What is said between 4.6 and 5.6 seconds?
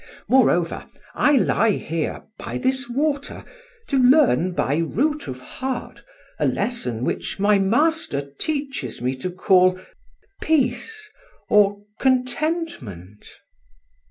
root of